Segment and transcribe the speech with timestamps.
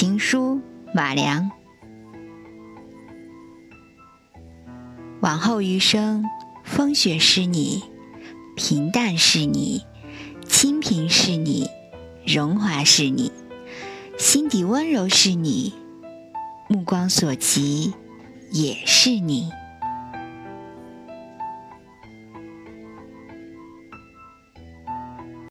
[0.00, 0.60] 情书
[0.94, 1.50] 马良。
[5.20, 6.24] 往后余生
[6.62, 7.82] 风雪是你
[8.54, 9.82] 平淡是你
[10.46, 11.66] 清贫是你
[12.24, 13.32] 荣华是你
[14.16, 15.74] 心底温柔是你
[16.68, 17.92] 目光所及
[18.52, 19.50] 也是你。